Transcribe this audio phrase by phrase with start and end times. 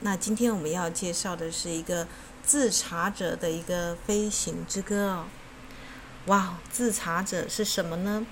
[0.00, 2.06] 那今天我们要介绍的是一个
[2.42, 5.24] 自查者的一个飞行之歌哦。
[6.26, 8.26] 哇，自查者是什么呢？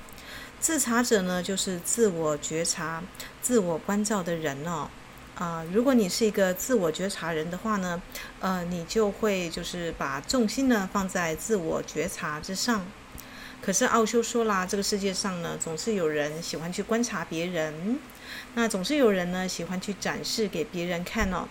[0.58, 3.02] 自查者呢，就是自我觉察、
[3.42, 4.88] 自我关照的人哦。
[5.34, 8.00] 啊、如果你是一个自我觉察人的话呢，
[8.40, 12.86] 呃，你就会就是把重心呢放在自我觉察之上。
[13.60, 17.98] 可是奥修说啦，这个世界上呢，总是有人喜欢去观察别人，
[18.54, 21.48] 那总是有人呢喜欢去展示给别人看哦。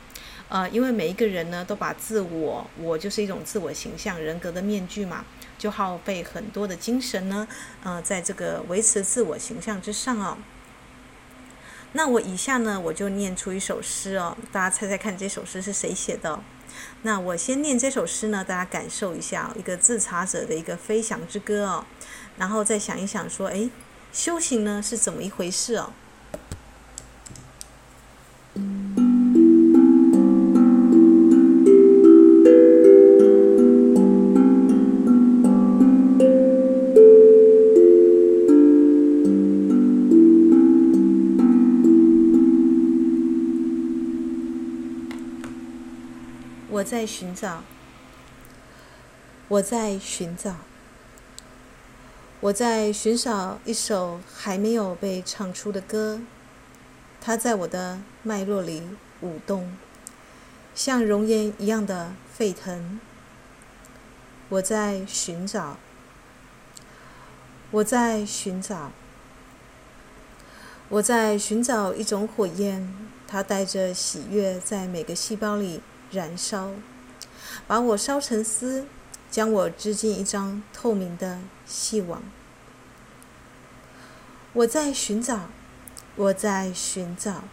[0.47, 5.25] 呃，因为每一个人呢都把自我，我就是一种自我形象人格的面具嘛，
[5.57, 7.47] 就耗费很多的精神呢，
[7.83, 10.37] 呃，在这个维持自我形象之上哦。
[11.93, 16.39] 那我以下呢，我就念出一首诗哦，大家猜猜看这首诗是谁写的？
[17.03, 21.85] 那我先念这首诗呢，大家感受一下一个自查者的一个飞翔之歌哦，
[22.37, 23.69] 然后再想一想说，哎，
[24.11, 25.93] 修行呢是怎么一回事哦？
[46.69, 47.63] 我在寻找，
[49.47, 50.57] 我在寻找，
[52.45, 56.21] 我在寻找一首还没有被唱出的歌，
[57.19, 58.83] 它在我的脉络里
[59.21, 59.75] 舞动，
[60.75, 62.99] 像熔岩一样的沸腾。
[64.49, 65.77] 我在寻找，
[67.71, 68.91] 我在寻找，
[70.89, 72.93] 我在寻找一种火焰，
[73.27, 75.81] 它带着喜悦在每个细胞里。
[76.11, 76.69] 燃烧，
[77.65, 78.85] 把我烧成丝，
[79.31, 82.21] 将我织进一张透明的细网。
[84.55, 85.49] 我在寻找，
[86.15, 87.43] 我在寻找，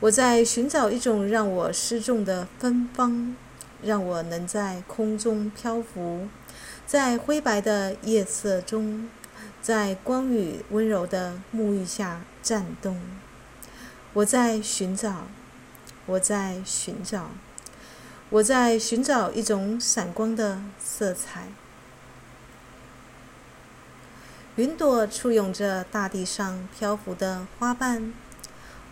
[0.00, 3.34] 我在寻找一种让我失重的芬芳，
[3.82, 6.28] 让我能在空中漂浮，
[6.86, 9.08] 在灰白的夜色中，
[9.62, 13.00] 在光与温柔的沐浴下颤动。
[14.12, 15.26] 我在寻找。
[16.04, 17.30] 我在寻找，
[18.28, 21.48] 我在寻找一种闪光的色彩。
[24.56, 28.12] 云朵簇拥着大地上漂浮的花瓣，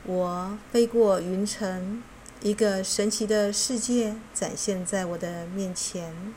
[0.02, 2.02] 我飞过云层，
[2.40, 6.34] 一个神奇的世界展现在我的面前。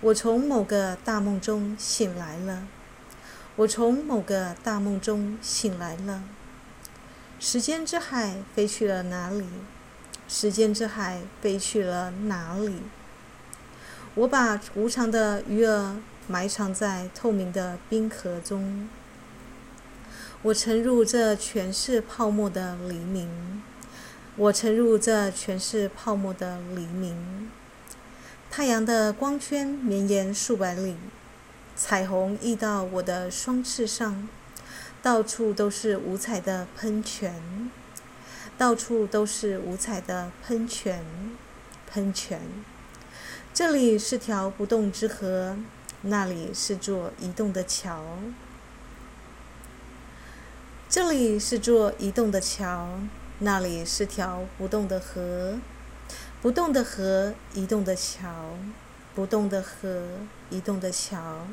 [0.00, 2.66] 我从某个大梦中醒来了，
[3.56, 6.22] 我从某个大梦中醒来了。
[7.38, 9.44] 时间之海飞去了哪里？
[10.26, 12.80] 时间之海飞去了哪里？
[14.14, 15.96] 我把无常的鱼儿
[16.28, 18.88] 埋藏在透明的冰壳中。
[20.42, 23.62] 我沉入这全是泡沫的黎明。
[24.36, 27.50] 我沉入这全是泡沫的黎明。
[28.50, 30.96] 太阳的光圈绵延数百里，
[31.76, 34.28] 彩虹溢到我的双翅上。
[35.02, 37.70] 到处都是五彩的喷泉，
[38.56, 41.04] 到处都是五彩的喷泉，
[41.90, 42.40] 喷泉。
[43.52, 45.56] 这里是条不动之河，
[46.04, 48.02] 那里是座移动的桥。
[50.88, 52.98] 这里是座移动的桥，
[53.38, 55.60] 那里是条不动的河。
[56.40, 58.58] 不动的河，移动的桥，
[59.14, 60.02] 不动的河，
[60.50, 61.46] 移动的桥，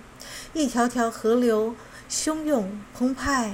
[0.53, 1.75] 一条条河流。
[2.09, 3.53] 汹涌澎湃，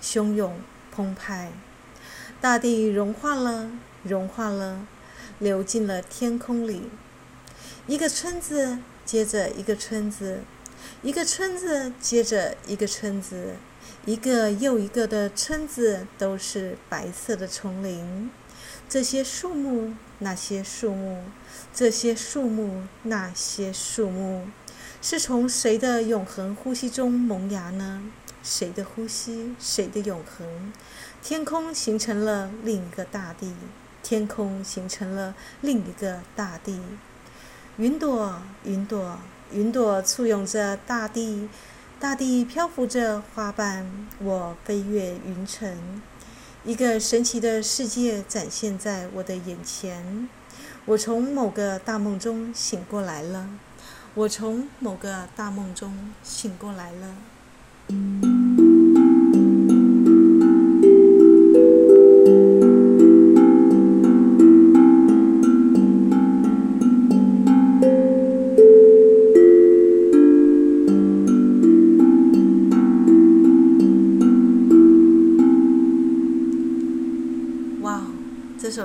[0.00, 0.60] 汹涌
[0.92, 1.50] 澎湃，
[2.40, 3.68] 大地融化了，
[4.04, 4.86] 融化了，
[5.40, 6.88] 流进了天空里。
[7.88, 8.78] 一个村子
[9.10, 10.38] 接着一个村子，
[11.02, 13.56] 一个村子接着一个村子，
[14.04, 18.30] 一个又一个的村子都是白色的丛林。
[18.88, 21.24] 这些树木，那些树木，
[21.74, 24.46] 这些树木，那些树木。
[25.02, 28.04] 是从谁的永恒呼吸中萌芽呢？
[28.44, 30.72] 谁的呼吸，谁的永恒？
[31.20, 33.56] 天空形成了另一个大地，
[34.04, 36.80] 天空形成了另一个大地。
[37.76, 39.18] 云朵，云朵，
[39.52, 41.48] 云朵簇拥着大地，
[41.98, 43.86] 大地漂浮着花瓣。
[44.18, 46.02] 我飞越云层，
[46.64, 50.28] 一个神奇的世界展现在我的眼前。
[50.84, 53.48] 我从某个大梦中醒过来了。
[54.14, 58.39] 我从某个大梦中醒过来了。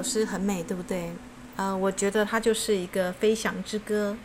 [0.05, 1.11] 诗很美，对不对？
[1.57, 4.15] 呃，我觉得它就是一个飞翔之歌。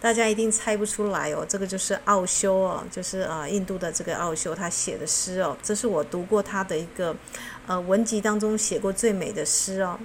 [0.00, 7.14] 大家一定猜不出来哦，这个就是奥修哦，就是呃印度的这个奥修他写的诗哦，这是我读过他的一个
[7.66, 9.98] 呃文集当中写过最美的诗哦。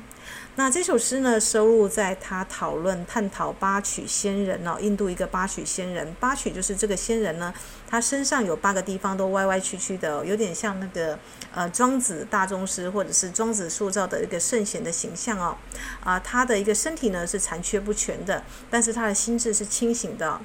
[0.57, 7.53] 那这首诗呢，收录在他讨论探讨八曲仙人哦，印度一个八曲仙人，八曲就是这个仙人呢，
[7.85, 11.19] 他身上有八个地方都歪歪曲曲的，有点像那个
[11.53, 15.57] 呃庄子大宗师或者是庄子塑造的一个圣贤的形象哦，
[16.05, 20.39] 啊，他的一个身体呢是残缺不全的，但是他的心智是清醒的。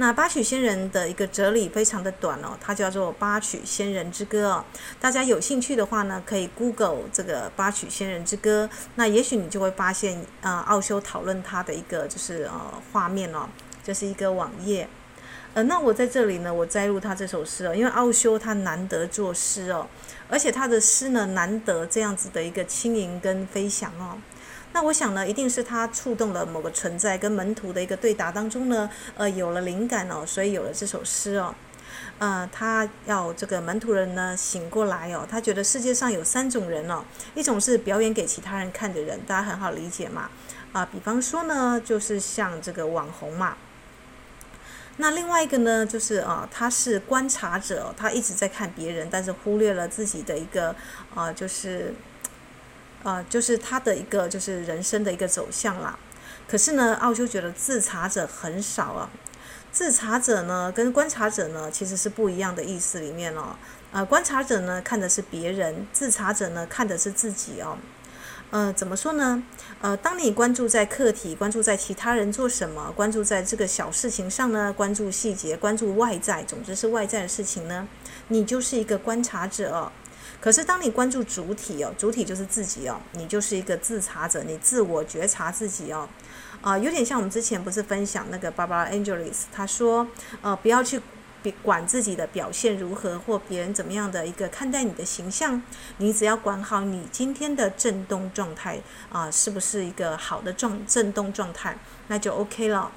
[0.00, 4.64] 那八曲仙人的一个哲理非常的短哦，它叫做八曲仙人之歌哦。
[4.98, 13.46] 大家有兴趣的话呢，可以 Google 这个八曲仙人之歌，那也许你就会发现，呃，奥修讨论他的一个就是呃画面哦，
[13.84, 14.88] 这、就是一个网页。
[15.52, 19.86] 呃，那我在这里呢，我摘录他这首诗哦，因为奥修他难得作诗哦，
[20.30, 24.16] 而且他的诗呢难得这样子的一个轻盈跟飞翔哦。
[24.72, 31.52] 那我想呢，一定是他触动了某个存在，跟门徒的一个对答当中呢，呃，有了灵感哦，所以有了这首诗哦。
[32.20, 37.02] 呃，他要这个门徒人呢醒过来哦，他觉得世界上有三种人哦，
[37.34, 40.30] 一种是表演给其他人看的人，大家很好理解嘛。
[40.72, 43.56] 啊、比方说呢，就是像这个网红嘛。
[44.98, 50.76] 那另外一个呢，就是啊、他是观察者，他一直在看别人，但是忽略了自己的一个
[51.12, 51.92] 啊、就是。
[53.02, 55.98] 啊、就是他的一个就是人生的一个走向啦。
[56.46, 59.10] 可是呢，奥修觉得自察者很少啊。
[59.72, 63.56] 自察者呢，跟观察者呢，其实是不一样的意思里面哦。
[63.92, 67.78] 呃，观察者呢，看的是别人；自察者呢，看的是自己哦。
[68.50, 69.42] 呃，怎么说呢？
[69.80, 77.86] 呃，当你关注在客体，关注在其他人做什么，关注在这个小事情上呢，关注细节，关注外在，总之是外在的事情呢，
[78.26, 79.92] 你就是一个观察者。
[80.40, 86.08] 可是，当你关注主体哦，主体就是自己哦，你就是一个自查者，你自我觉察自己哦，
[86.62, 90.06] 啊、有点像我们之前不是分享那个 Barbara Angeles，他说，
[90.40, 91.00] 呃，不要去
[91.62, 95.62] 管自己的表现如何或别人怎么样的一个看待你的形象，
[95.98, 101.78] 你只要管好你今天的振动状态啊、是不是一个好的状振动状态，
[102.08, 102.90] 那就 OK 了。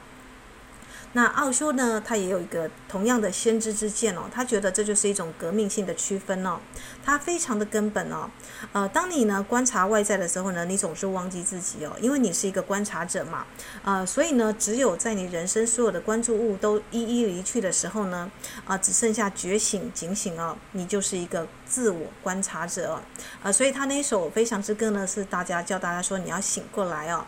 [1.16, 6.60] 那奥修呢，他也有一个同样的先知之见哦，他觉得这就是一种革命性的区分哦，
[7.06, 8.28] 他非常的根本哦，
[8.72, 13.46] 呃，当你呢观察外在的时候呢，你总是忘记自己哦，因为你是一个观察者嘛，
[13.84, 18.32] 呃，所以呢，只有在你人生所有的关注物都一一离去的时候呢，
[18.66, 23.00] 啊、只剩下觉醒警醒哦，你就是一个自我观察者，
[23.44, 27.26] 呃，所以他那首飞翔之歌呢，是大家叫大家说你要醒过来哦，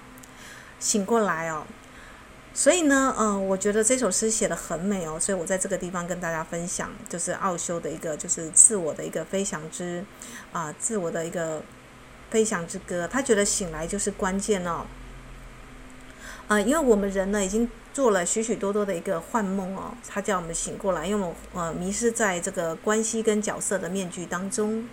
[0.80, 1.68] 醒过来哦。
[2.58, 10.06] 所以呢，嗯、呃，我觉得这首诗写得很美哦，所以我在这个地方跟大家分享，就是奥修的一个，就是自我的一个飞翔之，
[10.54, 11.62] 啊、自我的一个
[12.32, 13.06] 飞翔之歌。
[13.06, 14.86] 他觉得醒来就是关键哦，
[16.48, 24.88] 呃，因为我们人呢已经做了许许多多的一个幻梦哦，他叫我们醒过来，因为我们呃迷失在这个关系跟角色的面具当中。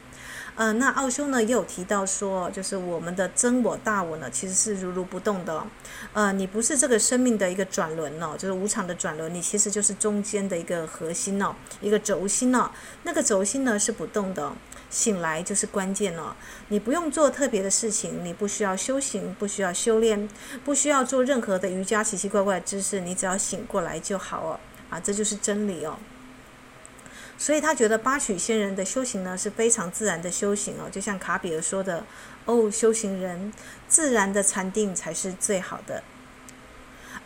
[0.54, 5.64] 呃，那奥修呢也有提到说，就是我们的真我大我呢，其实是如如不动的。
[6.12, 12.70] 呃，你不是这个生命的一个转轮哦，就是无常的转轮，你其实就是中间的一个核心哦，一个轴心哦。
[13.04, 14.52] 那个轴心呢是不动的，
[14.92, 16.36] 醒来就是关键哦。
[16.68, 20.28] 你不用做特别的事情，你不需要修行，不需要修炼，
[20.64, 24.60] 不需要做任何的瑜伽奇奇怪怪的知识，你只要醒过来就好哦。
[24.90, 25.98] 啊，这就是真理哦。
[27.38, 32.04] 所以他觉得八曲仙人的修行呢是非常自然的修行哦，就像卡比尔说的
[32.44, 33.52] ：“哦，修行人，
[33.88, 36.04] 自然的禅定才是最好的。”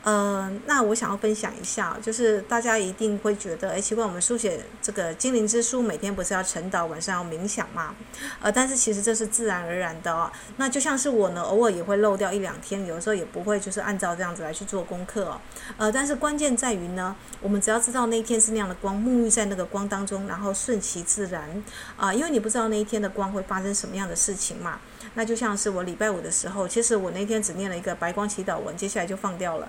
[0.06, 7.92] 呃，那我想要分享一下，就是大家一定会觉得，哎，奇怪，我们书写这个精灵之书，每天不是要晨祷，晚上要冥想嘛？
[8.40, 10.30] 呃，但是其实这是自然而然的哦。
[10.58, 15.36] 那就像是我呢，偶尔也会漏掉一两天，有时候也不会就是按照这样子来去做功课。
[15.76, 21.60] 呃，但是关键在于呢，我们只要知道那一天是那样的光，沐浴在那个光当中，然后顺其自然
[21.96, 24.78] 啊，因为你不知道那一天的光会发生什么样的事情嘛。
[25.16, 29.68] 那就像是我礼拜五的时候，其实我那天只念了一个白光祈祷文，接下来就放掉了。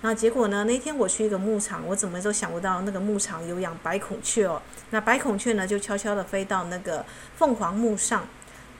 [0.00, 0.64] 那结果呢？
[0.64, 4.60] 那天我去一个牧场，我怎么都想不到那个牧场有养白孔雀哦。
[4.90, 7.04] 那白孔雀呢，就悄悄地飞到那个
[7.36, 8.26] 凤凰木上，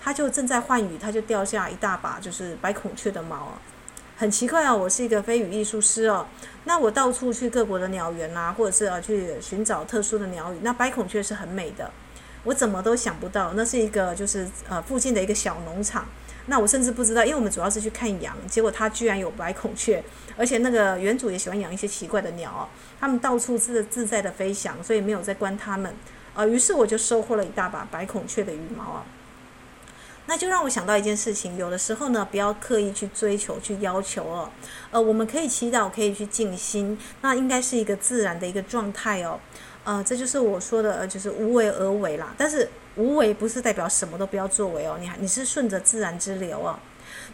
[0.01, 3.53] 它就正在换羽，它就掉下一大把就是白孔雀的毛哦。
[4.17, 6.27] 很奇怪哦，我是一个飞羽艺术师哦。
[6.65, 11.91] 那我到处去各国的鸟园啊，或者是啊去寻找特殊的鸟语，那白孔雀是很美的。
[12.45, 16.07] 我怎么都想不到，那是一个就是呃附近的一个小农场。
[16.47, 20.02] 那我甚至不知道，因为我们主要是去看羊，结果它居然有白孔雀，
[20.35, 22.66] 而且那个园主也喜欢养一些奇怪的鸟，
[22.99, 25.95] 它们到处自自在的飞翔，所以没有在关它们。
[26.35, 29.04] 呃，于是我就收获了一大把白孔雀的羽毛啊。
[30.25, 34.50] 那就让我想到一件事情，有的时候呢，不要刻意去追求、去要求哦。
[34.90, 39.40] 呃，我们可以祈祷，可以去静心，那应该是一个自然的一个状态哦。
[39.88, 42.35] 呃，这就是我说的，就是无为而为啦。
[42.37, 46.78] 但是无为不是代表什么都不要作为哦，你还你是顺着自然之流哦。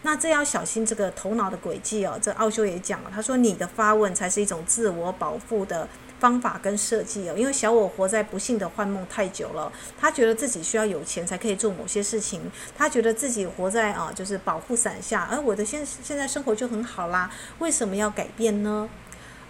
[0.03, 2.17] 那这要小心这个头脑的诡计哦。
[2.21, 5.85] 这奥修也讲了，他说你的发问才是一种自我保护的
[6.17, 7.35] 方法跟设计哦。
[7.35, 9.69] 因为小我活在不幸的幻梦太久了，
[9.99, 18.89] 他觉得自己需要有钱才可以做某些事情，他觉得自己活在啊就是保护伞下，而我的现现在生活就很好啦，为什么要改变呢？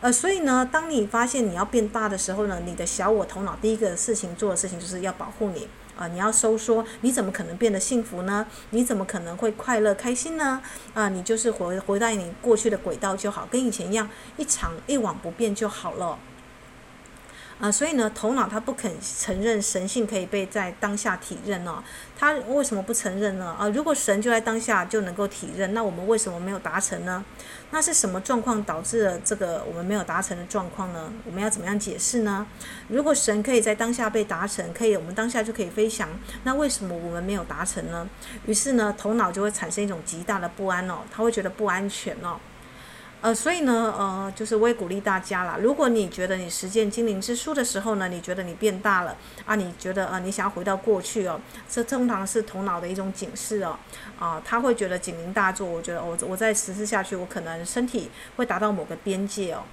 [0.01, 5.67] 呃，所以呢，当你发现你要变大的时候呢，你的小我头脑第一个事情做的事情就是要保护你。
[5.97, 8.45] 啊、呃，你要收缩，你怎么可能变得幸福呢？
[8.71, 10.61] 你怎么可能会快乐开心呢？
[10.93, 16.19] 啊、你就是回回到你过去的轨道就好，跟以前一样，一场一往不变就好了。
[17.57, 21.81] 啊、所以呢，头脑它不肯承认神性可以被在当下体认哦。
[22.17, 23.55] 它为什么不承认呢？
[23.57, 27.24] 啊、如果神就在当下就能够体认，那我们为什么没有达成呢？
[27.71, 31.12] 那是什么状况导致了这个我们没有达成的状况呢？
[31.25, 32.45] 我们要怎么样解释呢？
[32.89, 36.09] 如果神可以在当下被达成，可以我们当下就可以飞翔，
[36.43, 38.07] 那为什么我们没有达成呢？
[38.45, 42.38] 于是呢，头脑就会产生一种极大的不安哦，他会觉得不安全哦。
[43.25, 45.58] 呃，所以呢，呃，就是我也鼓励大家啦。
[45.60, 49.17] 如果你觉得你实践精灵之书的时候呢，你觉得你变大了
[49.48, 53.79] 啊，你觉得呃，你想要回到过去哦，这通常是头脑的一种警示哦，
[54.20, 55.67] 啊，他会觉得警铃大作。
[55.67, 59.63] 我觉得我我再实施下去，我可能身体会达到某个边界哦。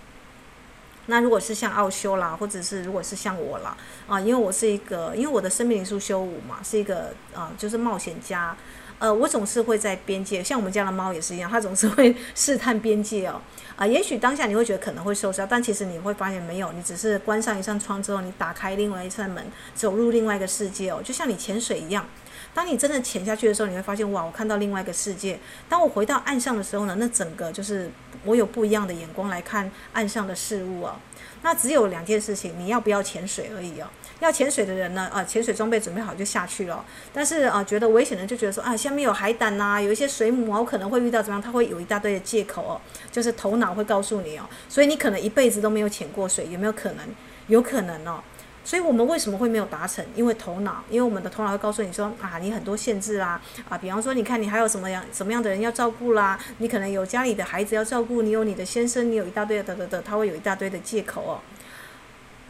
[1.04, 3.76] 那如果是像奥修啦，或者是如果是像我啦，
[4.08, 8.56] 啊，因为我是一个，因为我的生命灵数修五嘛，是一个啊，就是冒险家。
[9.02, 13.40] 呃，我总是会在边界，像我们家的猫也是一样，它总是会试探边界哦。
[13.74, 19.44] 啊、也许当下你会觉得可能会受伤，但其实你会发现没有，你只是关上一扇窗之后，你打开另外一扇门，
[19.74, 22.06] 走入另外一个世界哦，就像你潜水一样。
[22.54, 25.36] 当你真的潜下去的时候，你会发现哇，我看到另外一个世界。
[25.68, 27.90] 当我回到岸上的时候呢，那整个就是
[28.24, 30.94] 我有不一样的眼光来看岸上的事物哦。
[31.42, 33.88] 那只有两件事情，你要不要潜水而已哦。
[34.26, 36.84] 要潜水的人呢，啊，潜水装备准备好就下去了。
[37.12, 41.42] 但是啊，觉得危险的就觉得说啊，下面有海胆呐、有一些水母啊，我可能会遇到怎么样？
[41.42, 47.04] 他会有一大堆的借口哦，就是头脑会告诉你哦，所以你可能一辈子都没有潜过水，有没有可能？
[47.48, 48.22] 有可能哦。
[48.64, 50.04] 所以我们为什么会没有达成？
[50.14, 61.40] 因为头脑，因为我们的头脑会告诉你说啊，你很多限制啊，啊，比方说你看你还有什么样什么样的人要照顾啦，你可能有家里的孩子要照顾，你有你的先生，你有一大堆的得得得，他会有一大堆的借口哦，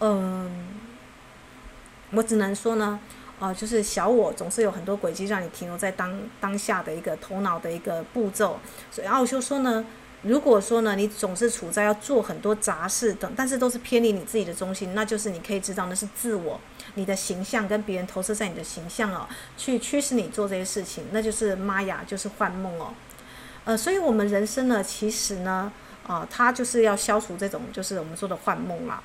[0.00, 0.81] 嗯。
[2.12, 2.98] 我只能说呢，
[3.40, 8.58] 呃，就是小我总是有很多轨迹让你停留在当当下的一个头脑的一个步骤。
[8.90, 9.84] 所以奥修说呢，
[10.22, 16.60] 如果说呢，你总是处在要做很多杂事等，但是都是偏离你自己的中心，那就是你可以知道那是自我，
[16.94, 19.26] 你的形象跟别人投射在你的形象哦，
[19.56, 22.92] 去驱使你做这些事情，那就是玛雅，就是幻梦哦。
[23.64, 25.72] 呃，所以我们人生呢，其实呢，
[26.06, 29.02] 啊、呃，它就是要消除这种就是我们说的幻梦啦。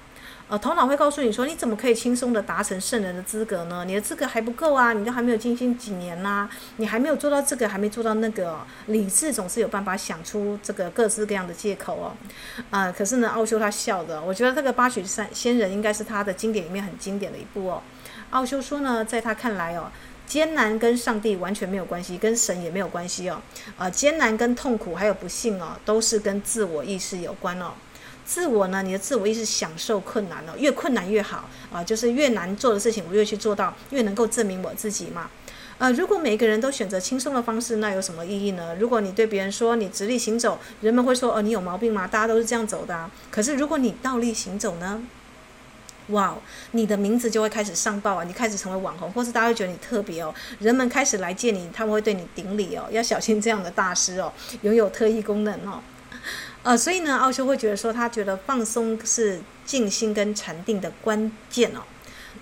[0.50, 3.84] 呃，头脑会告诉你说，你怎么可以轻松地达成圣人的资格呢？
[3.86, 8.60] 你的资格还不够啊，你都还没有静心几年呐、你还没有做到这个，还没做到那个、哦。
[8.86, 12.16] 理智总是有办法想出这个各式各样的借口哦。
[12.70, 17.82] 啊、可是呢，奥修他笑的，我觉得这个八曲山仙人应该是他的经典里面很经典的一部哦。
[18.30, 19.92] 奥修说呢，在他看来哦，
[20.26, 23.42] 艰难跟上帝完全没有关系，跟神也没有关系哦。
[23.78, 27.74] 呃，艰难跟痛苦还有不幸哦，都是跟自我意识有关哦。
[28.28, 35.30] 自我呢，你的自我意识享受困难了，越困难越好啊，就是越难做的事情，我越去做到，越能够证明我自己嘛。
[35.78, 38.76] 呃，如果每个人都选择轻松的方式，那有什么意义呢？
[38.78, 42.06] 如果你对别人说你直立行走，人们会说哦，你有毛病吗？
[42.06, 43.10] 大家都是这样走的啊。
[43.32, 45.02] 可是如果你倒立行走呢？
[46.08, 46.36] 哇，
[46.72, 55.80] 你的名字就会开始上报啊，你开始成为网红，或是大家会觉得你特别哦，人们开始来见你，他们会对你顶礼哦，要小心这样的大师哦，拥有特异功能哦。
[56.64, 61.82] 呃，所以呢，奥修会觉得说，他觉得放松是静心跟禅定的关键哦。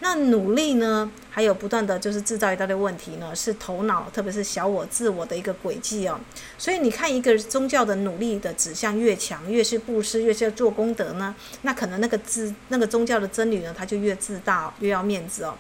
[0.02, 6.20] 那努力呢，还有不断的就是制造一大堆问题呢，是头脑，特别是小我、自我的一个轨迹哦。
[6.58, 15.56] 所以你看，一个宗教的努力的指向越强，越是布施，越是要做功德呢，那可能那个自那个宗教的真理呢，他就越自大，越要面子哦。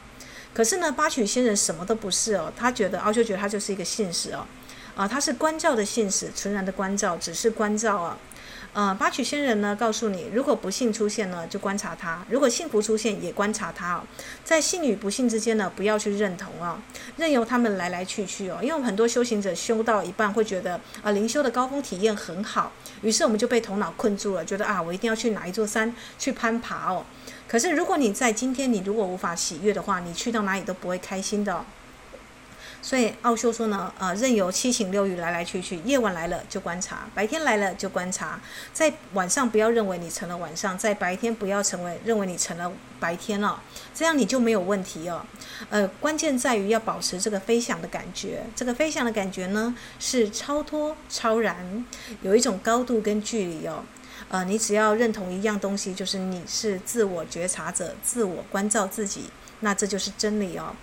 [0.53, 4.45] 可是呢，八曲仙人什么都不是哦，他觉得奥修觉得他就是一个信使哦，
[4.95, 8.17] 啊，他是关照的信使，纯然的关照，只是关照啊。
[8.75, 14.03] 呃，八曲仙人呢，告诉你，如果不幸出现呢，就观察它；如果幸福出现，也观察它哦。
[14.43, 18.59] 在幸与不幸之间呢，不要去认同啊、哦，任由他们来来去去哦。
[18.61, 27.05] 因为很多修行者修到一半会觉得啊，灵修的高峰体验很好，于是我们就被头脑困住了，觉得啊，我一定要去哪一座山去攀爬哦。
[27.47, 31.63] 可是如果你在今天，你如果无法喜悦的话，你去到哪里都不会开心的。
[32.85, 38.39] 所以奥修说呢，呃，任由七情六欲来来去去，夜晚来了就观察，白天来了就观察，
[38.73, 43.59] 在晚上不要认为你成了晚上，在白天不要成为认为你成了白天了，
[43.95, 45.25] 这样你就没有问题哦。
[45.71, 51.83] 呃，关键在于要保持这个飞翔的感觉，这个飞翔的感觉呢是超脱、超然，
[52.21, 53.83] 有一种高度跟距离哦。
[54.29, 59.23] 呃，你只要认同一样东西，就是你是自我觉察者，自我关照自己，
[59.61, 60.75] 那这就是真理哦。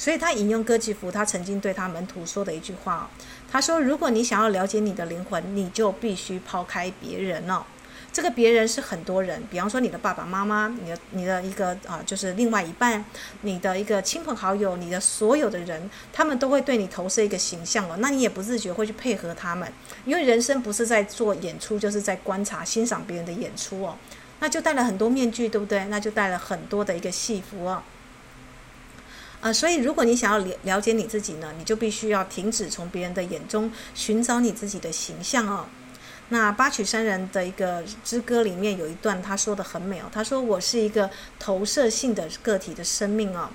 [0.00, 3.04] 所以他引用歌吉福他曾经对他门徒说的一句话哦，
[3.52, 7.62] 他说：“如果你想要了解你的灵魂，你就必须抛开别人哦。
[8.10, 13.04] 这个别人是很多人，比方说你的爸爸妈妈，你的你的一个啊，就是另外一半，
[13.42, 17.96] 你的一个亲朋好友，你的所有的人，他们都会对你投射一个形象哦。
[17.98, 19.70] 那你也不自觉会去配合他们，
[20.06, 23.94] 因为人生不是在做演出，就是在观察欣赏别人的演出哦。
[24.38, 25.84] 那就戴了很多面具，对不对？
[25.84, 27.82] 那就戴了很多的一个戏服哦。”
[29.40, 35.66] 呃，所以如果你想要了了解你自己呢，你就必须要停止从别人的眼中寻找你自己的形象哦。
[36.28, 40.04] 那八曲山人的一个之歌里面有一段，他说的很美哦。
[40.12, 43.48] 他说：“我是一个投射性的个体的生命哦，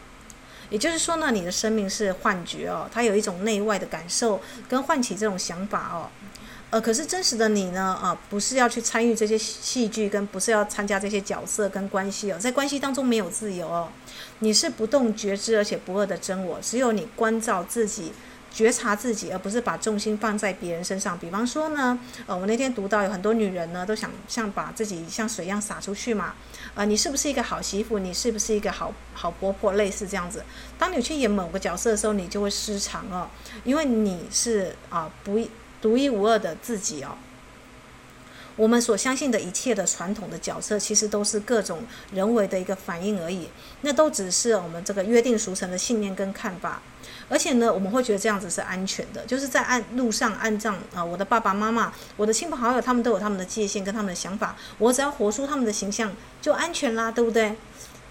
[0.69, 6.09] 也就是说呢，你的生命是幻觉哦，它有一种内外的感受跟唤起这种想法哦。
[6.75, 13.87] 呃，可是真实的你呢，啊、不是要去参与这些戏剧，跟不是要参加这些角色跟关系哦，在关系当中没有自由哦。”
[14.39, 18.11] 你是不动觉知而且不二的真我，只有你关照自己、
[18.51, 21.17] 觉察自己，而不是把重心放在别人身上。
[21.17, 26.33] 比方说呢，呃，我那天读到有很多女人呢，都想像把自己像水一样洒出去嘛。
[26.73, 27.99] 呃，你是不是一个好媳妇？
[27.99, 29.71] 你是不是一个好好婆婆？
[29.71, 30.43] 类似这样子。
[30.77, 33.29] 当你去演某个角色的时候，你就会失常哦，
[33.63, 35.39] 因为你是啊、不
[35.85, 37.15] 独一无二的自己哦。
[38.55, 43.49] 我们所相信的一切的传统的角色，其实都是各种人为的一个反应而已。
[43.81, 46.81] 那都只是我们这个约定俗成的信念跟看法。
[47.29, 54.55] 而且呢，我们会觉得这样子是安全的，就是在按路上按葬啊，我的爸爸妈妈、我的亲朋好友，他们都有他们的界限跟他们的想法。
[54.79, 57.55] 我只要活出他们的形象，就安全啦，对不对？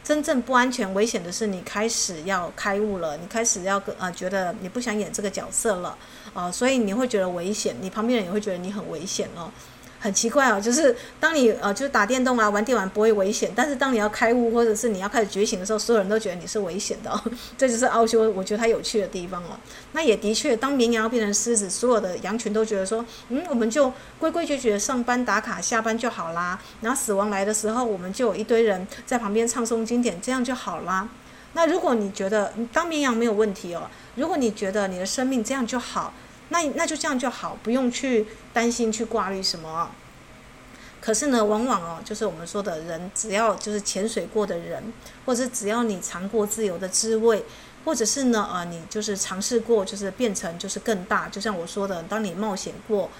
[0.05, 5.97] 真正不安全、危险的是，你开始要开悟了，你开始要呃觉得你不想演这个角色了
[6.35, 9.51] 啊，所以你会觉得危险，你旁边人也会觉得你很危险哦。
[10.05, 17.19] 很奇怪哦，就是当你呃，就是打电动啊、玩电玩不会危险，但是当你要开悟或者是你要开始觉醒的时候，所有人都觉得你是危险的哦。
[17.57, 19.59] 这就是奥修，我觉得他有趣的地方哦。
[19.93, 26.61] 那也的确，当绵羊变成狮子，所有的羊群都觉得说，嗯，我们就规规矩矩上班打卡、下班就好啦。
[26.83, 31.09] 然后死亡来的时候，我们就有一堆人在旁边唱诵经典，这样就好啦。
[31.55, 36.12] 那如果你觉得当绵羊没有问题哦，如果你觉得你的生命这样就好。
[36.48, 39.90] 那那就这样就好，不用去担心去挂虑什么。
[41.00, 44.83] 可是呢，往往哦，就是我们说的人，只要就是潜水过的人，
[45.26, 47.44] 或者是只要你尝过自由的滋味，
[47.85, 51.28] 或者是呢，啊，你就是尝试过，就是变成就是更大。
[51.28, 53.11] 就像我说的，当你冒险过。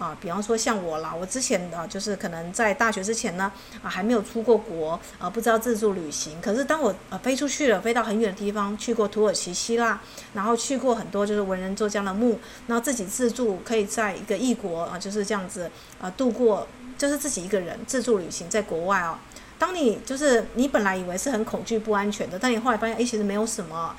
[0.00, 6.40] 啊，比方说像我啦，我之前啊，就是可能在大学之前呢，啊，还没有出过国，啊，不知道自助旅行。
[6.40, 10.00] 可是当我啊飞出去了，飞到很远的地方，去过土耳其、希腊，
[10.32, 19.20] 然后去过很多就是文人作家的墓，然后自己自助可以在一个异国啊，就是这样子啊度过，就是自己一个人自助旅行在国外啊。
[19.58, 23.94] 当你就是你本来以为是很恐惧不安全的，但你后来发现，哎，其实没有什么，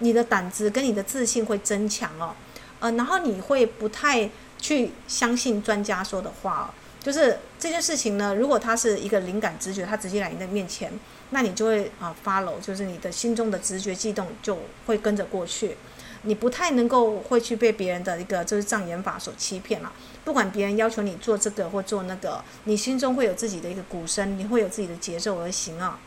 [0.00, 2.34] 你的胆子跟你的自信会增强哦，
[2.80, 4.28] 呃，然后你会不太。
[4.58, 8.34] 去相信专家说的话，就是这件事情呢。
[8.34, 10.92] 如果它是一个灵感直觉，它直接来你的面前，
[11.30, 15.76] 那你就会啊 follow，就是你的心中的直觉悸动就会跟着过去。
[16.22, 19.92] 你不太能够会去被别人的一个就是障眼法所欺骗了。
[20.24, 26.00] 不管别人要求你做这个或做那个，你心中会有自己的一个鼓声，你会有自己的节奏而行啊。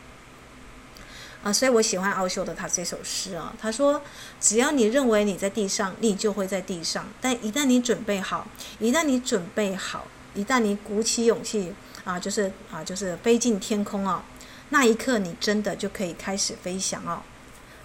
[1.42, 3.54] 啊，所以我喜欢奥修的他这首诗啊。
[3.58, 4.02] 他说
[4.40, 8.46] ：“只要你认为你在地上，你就会在地上；但一旦你准备好，
[8.78, 11.72] 一旦你准备好，一旦你鼓起勇气
[12.04, 14.22] 啊，就是啊，就是飞进天空哦，
[14.68, 17.22] 那一刻你真的就可以开始飞翔哦。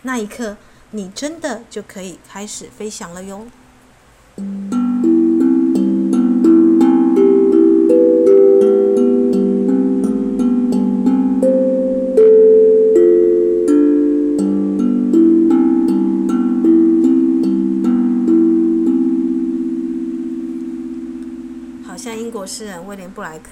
[0.02, 0.58] 那一刻
[0.91, 3.48] 你真的就可以开始飞翔了哟。”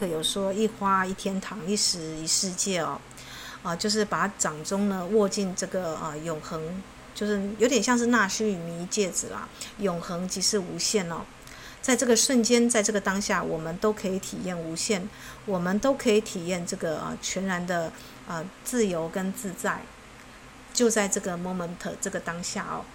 [0.09, 2.99] 有说：“一花一天堂，一石一世界哦，
[3.61, 6.81] 啊，就是把掌中呢握进这个啊永恒，
[7.13, 9.47] 就是有点像是纳须弥戒指啦。
[9.79, 11.21] 永恒即是无限哦，
[11.81, 15.09] 在这个瞬间，在这个当下，我们都可以体验无限，
[15.45, 17.91] 我们都可以体验这个啊全然的
[18.27, 19.81] 啊自由跟自在，
[20.73, 22.85] 就在这个 moment 这个当下哦。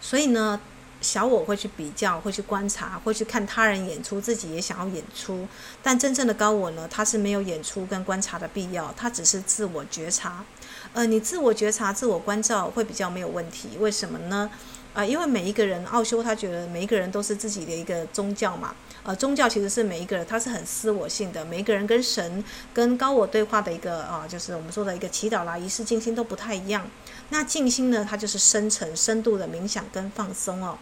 [0.00, 0.60] 所以呢，
[1.00, 5.46] 小我会去比较，会去观察，会去看他人演出，自己也想要演出。
[5.82, 10.44] 但真正的高我呢，他是没有演出跟观察的必要，他只是自我觉察。
[10.92, 13.76] 呃，你自我觉察、自我关照会比较没有问题。
[13.78, 14.50] 为什么呢？
[14.98, 18.74] 啊、因为每一个人，奥修他觉得每一个人都是自己的一个宗教嘛。
[19.04, 21.44] 呃，宗教其实是每一个人，他是很私我性的。
[21.44, 22.42] 每一个人跟神、
[22.74, 26.84] 跟高我对话的一个啊、就是我们说的一个祈祷啦、仪式、静心都不太一样。
[27.28, 30.76] 那静心呢，它就是深层、深度的冥想跟放松哦。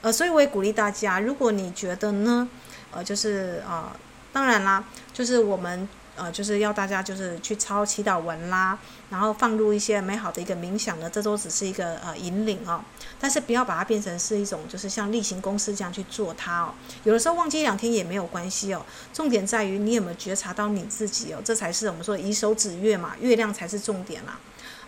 [0.00, 2.48] 呃，所以我也鼓励大家，如果你觉得呢，
[2.90, 3.96] 呃，就是啊、
[4.32, 5.88] 当然啦，就是我们。
[6.20, 8.78] 呃，就是要大家就是去抄祈祷文啦，
[9.08, 12.84] 然后放入一些美好的一个冥想呢，这都只是一个呃引领哦，
[13.18, 16.74] 但是不要把它变成是一种就是像例行公事这样去做它哦。
[17.04, 24.38] 有的时候忘记一两天也没有关系哦，重点在于你有没有觉察到你自己哦，这才是我们说以手指月嘛，月亮才是重点啦。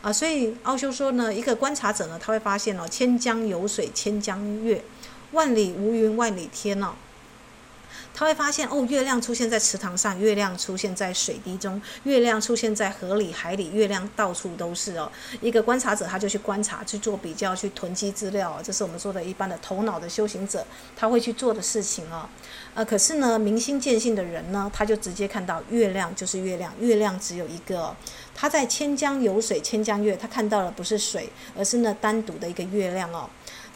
[0.02, 4.84] 啊、所以奥修说呢，一个观察者呢，他会发现哦，千江有水千江月，
[5.30, 6.88] 万里无云万里天哦。
[8.22, 15.11] 他会发现哦，月亮出现在池塘上，月亮出现在水滴中，月亮出现在河里、海里，月亮到处都是哦。
[15.40, 20.64] 一个观察者，他就去观察、去做比较、去囤积资料，这是我们说的一般的头脑的修行者
[20.96, 22.28] 他会去做的事情哦。
[22.74, 27.92] 呃，可是呢，明心见性的人呢，他就直接看到月亮就是月亮，月亮只有一个。
[28.37, 33.28] 他在千江有水千江月，他看到的不是水，而是那单独的一个月亮哦。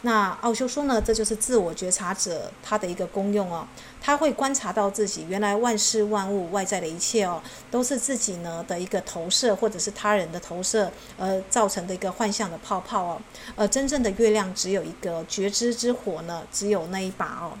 [0.03, 3.67] 那奥修说呢，这就是自我觉察者他的一个功用哦，
[3.99, 13.21] 他会观察到自己原来万事万物外在的一切哦，都是自己呢的一个投射，或者是他人的投射而造成的一个幻象的泡泡哦。
[13.55, 17.57] 而真正的月亮只有一个觉知之火呢，只有那一把哦。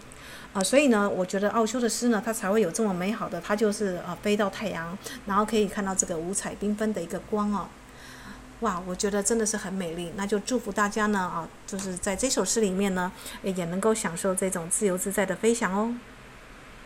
[0.53, 7.67] 啊，所以呢，我觉得奥修的诗呢，它才会有这么美好的，它就是啊飞到太阳，然后可以看到这个五彩缤纷的一个光哦。
[8.61, 13.11] 哇，我觉得真的是很美丽，那就祝福大家呢啊，就是在这首诗里面呢，
[13.43, 15.93] 也能够享受这种自由自在的飞翔哦。